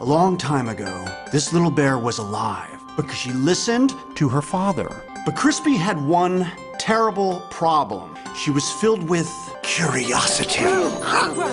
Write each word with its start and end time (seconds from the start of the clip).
A 0.00 0.04
long 0.04 0.38
time 0.38 0.68
ago, 0.68 1.04
this 1.32 1.52
little 1.52 1.72
bear 1.72 1.98
was 1.98 2.18
alive 2.18 2.80
because 2.94 3.16
she 3.16 3.32
listened 3.32 3.92
to 4.14 4.28
her 4.28 4.40
father. 4.40 4.88
But 5.26 5.34
Crispy 5.34 5.74
had 5.74 6.00
one 6.00 6.48
terrible 6.78 7.40
problem. 7.50 8.16
She 8.36 8.52
was 8.52 8.70
filled 8.74 9.08
with 9.08 9.28
curiosity. 9.64 10.60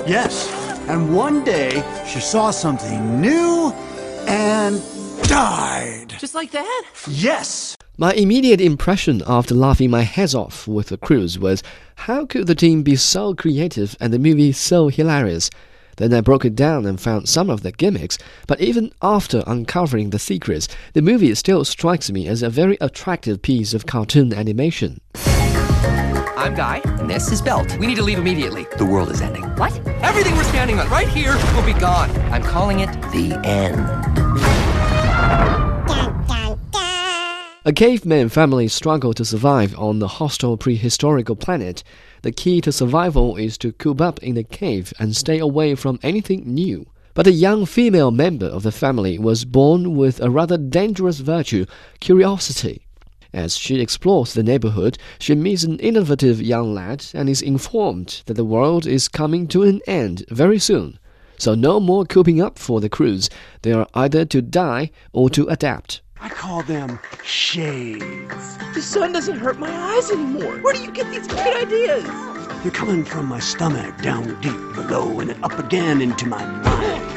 yes, 0.07 0.47
and 0.87 1.15
one 1.15 1.43
day 1.43 1.83
she 2.07 2.19
saw 2.19 2.51
something 2.51 3.19
new 3.19 3.71
and 4.27 4.79
died. 5.23 6.13
Just 6.19 6.35
like 6.35 6.51
that? 6.51 6.85
Yes. 7.09 7.75
My 7.97 8.13
immediate 8.13 8.61
impression 8.61 9.23
after 9.25 9.55
laughing 9.55 9.89
my 9.89 10.03
head 10.03 10.35
off 10.35 10.67
with 10.67 10.89
the 10.89 10.97
Croods 10.97 11.39
was 11.39 11.63
how 11.95 12.27
could 12.27 12.45
the 12.45 12.53
team 12.53 12.83
be 12.83 12.95
so 12.95 13.33
creative 13.33 13.97
and 13.99 14.13
the 14.13 14.19
movie 14.19 14.51
so 14.51 14.89
hilarious? 14.89 15.49
Then 15.97 16.13
I 16.13 16.21
broke 16.21 16.45
it 16.45 16.55
down 16.55 16.85
and 16.85 16.99
found 16.99 17.29
some 17.29 17.49
of 17.49 17.63
the 17.63 17.71
gimmicks, 17.71 18.17
but 18.47 18.59
even 18.61 18.91
after 19.01 19.43
uncovering 19.47 20.09
the 20.09 20.19
secrets, 20.19 20.67
the 20.93 21.01
movie 21.01 21.33
still 21.35 21.63
strikes 21.65 22.11
me 22.11 22.27
as 22.27 22.43
a 22.43 22.49
very 22.49 22.77
attractive 22.81 23.41
piece 23.41 23.73
of 23.73 23.85
cartoon 23.85 24.33
animation. 24.33 24.99
I'm 26.45 26.53
Guy, 26.53 26.81
and 26.85 27.09
this 27.09 27.31
is 27.31 27.41
Belt. 27.41 27.75
We 27.79 27.87
need 27.87 27.95
to 27.95 28.03
leave 28.03 28.19
immediately. 28.19 28.67
The 28.77 28.85
world 28.85 29.09
is 29.09 29.21
ending. 29.21 29.43
What? 29.55 29.75
Everything 30.03 30.35
we're 30.35 30.43
standing 30.43 30.79
on 30.79 30.87
right 30.89 31.07
here 31.07 31.35
will 31.55 31.65
be 31.65 31.73
gone. 31.79 32.11
I'm 32.31 32.43
calling 32.43 32.81
it 32.81 32.91
the 33.11 33.39
end. 33.43 34.54
A 37.67 37.73
caveman 37.73 38.29
family 38.29 38.67
struggle 38.67 39.11
to 39.15 39.25
survive 39.25 39.75
on 39.75 39.97
the 39.97 40.07
hostile 40.07 40.55
prehistorical 40.55 41.39
planet. 41.39 41.83
The 42.21 42.31
key 42.31 42.61
to 42.61 42.71
survival 42.71 43.37
is 43.37 43.57
to 43.57 43.71
coop 43.71 43.99
up 43.99 44.21
in 44.21 44.35
the 44.35 44.43
cave 44.43 44.93
and 44.99 45.15
stay 45.15 45.39
away 45.39 45.73
from 45.73 45.97
anything 46.03 46.43
new. 46.45 46.85
But 47.15 47.25
a 47.25 47.31
young 47.31 47.65
female 47.65 48.11
member 48.11 48.45
of 48.45 48.61
the 48.61 48.71
family 48.71 49.17
was 49.17 49.45
born 49.45 49.95
with 49.95 50.21
a 50.21 50.29
rather 50.29 50.59
dangerous 50.59 51.21
virtue, 51.21 51.65
curiosity. 51.99 52.85
As 53.33 53.57
she 53.57 53.81
explores 53.81 54.35
the 54.35 54.43
neighborhood, 54.43 54.99
she 55.17 55.33
meets 55.33 55.63
an 55.63 55.79
innovative 55.79 56.39
young 56.39 56.71
lad 56.71 57.07
and 57.15 57.27
is 57.27 57.41
informed 57.41 58.21
that 58.27 58.35
the 58.35 58.45
world 58.45 58.85
is 58.85 59.07
coming 59.07 59.47
to 59.47 59.63
an 59.63 59.81
end 59.87 60.23
very 60.29 60.59
soon. 60.59 60.99
So 61.39 61.55
no 61.55 61.79
more 61.79 62.05
cooping 62.05 62.39
up 62.39 62.59
for 62.59 62.79
the 62.79 62.89
Croods. 62.89 63.27
They 63.63 63.71
are 63.71 63.87
either 63.95 64.23
to 64.25 64.43
die 64.43 64.91
or 65.13 65.31
to 65.31 65.47
adapt. 65.47 66.03
I 66.25 66.29
call 66.29 66.63
them 66.63 66.99
shades. 67.23 68.57
The 68.73 68.81
sun 68.81 69.11
doesn't 69.11 69.37
hurt 69.37 69.59
my 69.59 69.69
eyes 69.69 70.09
anymore. 70.09 70.57
Where 70.57 70.73
do 70.73 70.81
you 70.81 70.89
get 70.89 71.07
these 71.11 71.27
great 71.27 71.55
ideas? 71.55 72.03
You're 72.63 72.73
coming 72.73 73.05
from 73.05 73.27
my 73.27 73.37
stomach 73.37 74.01
down 74.01 74.41
deep 74.41 74.57
below 74.73 75.19
and 75.19 75.35
up 75.43 75.59
again 75.59 76.01
into 76.01 76.25
my 76.25 76.43
mind. 76.43 77.11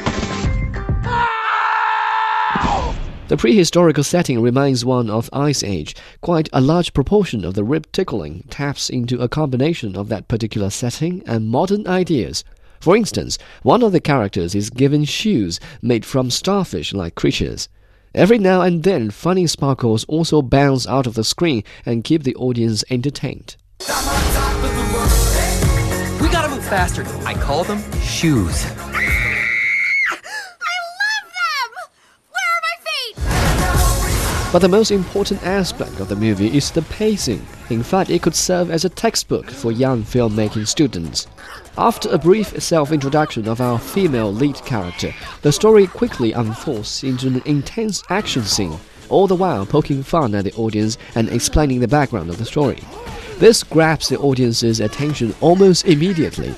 The 3.29 3.35
prehistorical 3.35 4.05
setting 4.05 4.43
reminds 4.43 4.85
one 4.85 5.09
of 5.09 5.27
Ice 5.33 5.63
Age. 5.63 5.95
Quite 6.21 6.47
a 6.53 6.61
large 6.61 6.93
proportion 6.93 7.43
of 7.43 7.55
the 7.55 7.63
rib 7.63 7.91
tickling 7.91 8.43
taps 8.51 8.91
into 8.91 9.19
a 9.21 9.27
combination 9.27 9.95
of 9.97 10.09
that 10.09 10.27
particular 10.27 10.69
setting 10.69 11.23
and 11.25 11.49
modern 11.49 11.87
ideas. 11.87 12.43
For 12.79 12.95
instance, 12.95 13.39
one 13.63 13.81
of 13.81 13.91
the 13.91 13.99
characters 13.99 14.53
is 14.53 14.69
given 14.69 15.03
shoes 15.03 15.59
made 15.81 16.05
from 16.05 16.29
starfish 16.29 16.93
like 16.93 17.15
creatures. 17.15 17.69
Every 18.15 18.39
now 18.39 18.61
and 18.61 18.81
then, 18.81 19.11
funny 19.11 19.45
sparkles 19.45 20.03
also 20.05 20.41
bounce 20.41 20.87
out 20.87 21.05
of 21.05 21.13
the 21.13 21.23
screen 21.23 21.63
and 21.85 22.03
keep 22.03 22.23
the 22.23 22.35
audience 22.35 22.83
entertained. 22.89 23.55
We 23.79 23.85
gotta 26.27 26.49
move 26.49 26.65
faster. 26.65 27.05
I 27.23 27.35
call 27.35 27.63
them 27.63 27.83
shoes. 28.01 28.65
But 34.51 34.63
the 34.63 34.67
most 34.67 34.89
important 34.89 35.43
aspect 35.43 35.99
of 35.99 36.09
the 36.09 36.15
movie 36.15 36.57
is 36.57 36.71
the 36.71 36.81
pacing. 36.81 37.45
In 37.69 37.83
fact, 37.83 38.09
it 38.09 38.23
could 38.23 38.33
serve 38.33 38.71
as 38.71 38.83
a 38.83 38.89
textbook 38.89 39.51
for 39.51 39.71
young 39.71 40.01
filmmaking 40.01 40.67
students. 40.67 41.27
After 41.77 42.09
a 42.09 42.17
brief 42.17 42.59
self 42.59 42.91
introduction 42.91 43.47
of 43.47 43.61
our 43.61 43.77
female 43.77 44.33
lead 44.33 44.55
character, 44.65 45.13
the 45.43 45.51
story 45.51 45.85
quickly 45.85 46.31
unfolds 46.31 47.03
into 47.03 47.27
an 47.27 47.43
intense 47.45 48.01
action 48.09 48.41
scene, 48.41 48.79
all 49.09 49.27
the 49.27 49.35
while 49.35 49.67
poking 49.67 50.01
fun 50.01 50.33
at 50.33 50.45
the 50.45 50.53
audience 50.53 50.97
and 51.13 51.29
explaining 51.29 51.79
the 51.79 51.87
background 51.87 52.31
of 52.31 52.39
the 52.39 52.45
story. 52.45 52.79
This 53.37 53.61
grabs 53.63 54.09
the 54.09 54.17
audience's 54.17 54.79
attention 54.79 55.35
almost 55.41 55.85
immediately. 55.85 56.55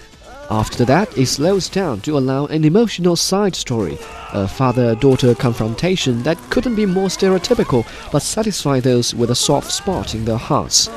After 0.51 0.83
that, 0.83 1.17
it 1.17 1.27
slows 1.27 1.69
down 1.69 2.01
to 2.01 2.17
allow 2.17 2.45
an 2.47 2.65
emotional 2.65 3.15
side 3.15 3.55
story, 3.55 3.97
a 4.33 4.49
father 4.49 4.95
daughter 4.95 5.33
confrontation 5.33 6.23
that 6.23 6.37
couldn't 6.49 6.75
be 6.75 6.85
more 6.85 7.07
stereotypical 7.07 7.87
but 8.11 8.21
satisfy 8.21 8.81
those 8.81 9.15
with 9.15 9.31
a 9.31 9.35
soft 9.35 9.71
spot 9.71 10.13
in 10.13 10.25
their 10.25 10.35
hearts. 10.35 10.87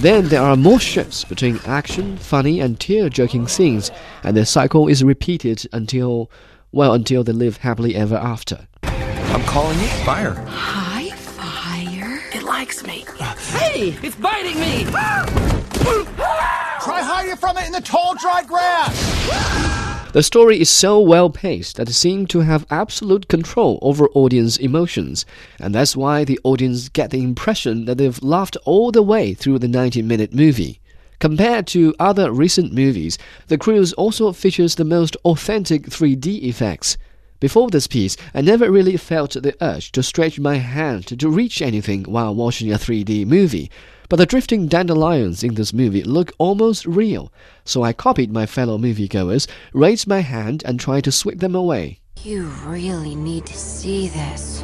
Then 0.00 0.28
there 0.30 0.40
are 0.40 0.56
more 0.56 0.80
shifts 0.80 1.24
between 1.24 1.60
action, 1.66 2.16
funny, 2.16 2.60
and 2.60 2.80
tear 2.80 3.10
jerking 3.10 3.46
scenes, 3.46 3.90
and 4.24 4.34
the 4.34 4.46
cycle 4.46 4.88
is 4.88 5.04
repeated 5.04 5.66
until, 5.74 6.30
well, 6.72 6.94
until 6.94 7.22
they 7.22 7.32
live 7.32 7.58
happily 7.58 7.94
ever 7.94 8.16
after. 8.16 8.66
I'm 8.82 9.42
calling 9.42 9.78
it 9.78 9.90
fire. 10.06 10.81
High 12.62 12.66
fire. 12.66 12.84
It 12.86 12.86
likes 12.86 12.86
me. 12.86 13.04
Hey, 13.58 13.98
it's 14.02 14.16
biting 14.16 14.58
me. 14.60 14.84
Try 16.84 17.02
hiding 17.02 17.36
from 17.36 17.56
it 17.56 17.66
in 17.66 17.72
the 17.72 17.80
tall, 17.80 18.14
dry 18.14 18.42
grass. 18.44 20.12
The 20.12 20.22
story 20.22 20.60
is 20.60 20.70
so 20.70 21.00
well 21.00 21.30
paced 21.30 21.76
that 21.76 21.88
it 21.88 21.94
seems 21.94 22.28
to 22.28 22.40
have 22.40 22.66
absolute 22.70 23.28
control 23.28 23.78
over 23.82 24.08
audience 24.10 24.58
emotions, 24.58 25.24
and 25.58 25.74
that's 25.74 25.96
why 25.96 26.24
the 26.24 26.38
audience 26.44 26.88
get 26.88 27.10
the 27.10 27.22
impression 27.22 27.86
that 27.86 27.98
they've 27.98 28.22
laughed 28.22 28.56
all 28.64 28.92
the 28.92 29.02
way 29.02 29.34
through 29.34 29.58
the 29.58 29.68
90 29.68 30.02
minute 30.02 30.34
movie. 30.34 30.80
Compared 31.18 31.66
to 31.68 31.94
other 31.98 32.30
recent 32.30 32.72
movies, 32.72 33.16
The 33.46 33.58
Croods 33.58 33.92
also 33.94 34.32
features 34.32 34.74
the 34.74 34.84
most 34.84 35.16
authentic 35.24 35.84
3D 35.84 36.42
effects. 36.42 36.96
Before 37.42 37.70
this 37.70 37.88
piece, 37.88 38.16
I 38.34 38.40
never 38.40 38.70
really 38.70 38.96
felt 38.96 39.32
the 39.32 39.56
urge 39.60 39.90
to 39.92 40.02
stretch 40.04 40.38
my 40.38 40.58
hand 40.58 41.18
to 41.18 41.28
reach 41.28 41.60
anything 41.60 42.04
while 42.04 42.32
watching 42.32 42.70
a 42.70 42.76
3D 42.76 43.26
movie. 43.26 43.68
But 44.08 44.18
the 44.18 44.26
drifting 44.26 44.68
dandelions 44.68 45.42
in 45.42 45.54
this 45.54 45.72
movie 45.72 46.04
look 46.04 46.30
almost 46.38 46.86
real, 46.86 47.32
so 47.64 47.82
I 47.82 47.94
copied 47.94 48.30
my 48.30 48.46
fellow 48.46 48.78
moviegoers, 48.78 49.48
raised 49.72 50.06
my 50.06 50.20
hand, 50.20 50.62
and 50.64 50.78
tried 50.78 51.02
to 51.02 51.10
sweep 51.10 51.40
them 51.40 51.56
away. 51.56 51.98
You 52.22 52.44
really 52.64 53.16
need 53.16 53.46
to 53.46 53.58
see 53.58 54.06
this. 54.06 54.62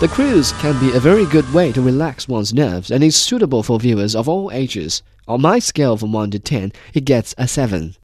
The 0.00 0.08
Croods 0.08 0.52
can 0.60 0.78
be 0.78 0.94
a 0.94 1.00
very 1.00 1.24
good 1.24 1.50
way 1.54 1.72
to 1.72 1.80
relax 1.80 2.28
one's 2.28 2.52
nerves 2.52 2.90
and 2.90 3.02
is 3.02 3.16
suitable 3.16 3.62
for 3.62 3.80
viewers 3.80 4.14
of 4.14 4.28
all 4.28 4.52
ages. 4.52 5.02
On 5.26 5.40
my 5.40 5.58
scale 5.58 5.96
from 5.96 6.12
1 6.12 6.32
to 6.32 6.38
10, 6.38 6.72
it 6.92 7.06
gets 7.06 7.34
a 7.38 7.48
7. 7.48 7.94